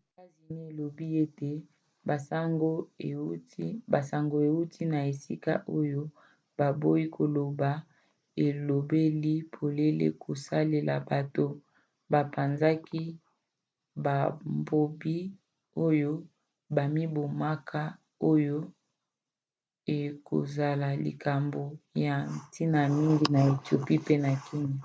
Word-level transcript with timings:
etats-unis 0.00 0.60
elobi 0.68 1.06
ete 1.22 1.50
ezwi 1.56 1.66
basango 3.92 4.38
euti 4.46 4.82
na 4.92 4.98
esika 5.10 5.52
oyo 5.78 6.02
baboyi 6.58 7.04
koloba 7.16 7.70
elobeli 8.46 9.34
polele 9.54 10.06
kosalela 10.22 10.94
bato 11.10 11.46
bapanzaki 12.12 13.02
babombi 14.04 15.18
oyo 15.86 16.12
bamibomaka 16.74 17.82
oyo 18.32 18.58
ekozala 19.98 20.88
likambo 21.04 21.62
ya 22.04 22.14
ntina 22.34 22.80
mingi 22.96 23.26
na 23.34 23.40
ethiopie 23.52 23.98
pe 24.06 24.14
na 24.24 24.32
kenya 24.44 24.82